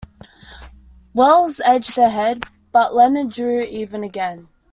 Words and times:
Wells 1.13 1.61
edged 1.63 1.95
ahead, 1.95 2.45
but 2.71 2.95
Leonard 2.95 3.29
drew 3.29 3.61
even 3.61 4.03
again. 4.03 4.47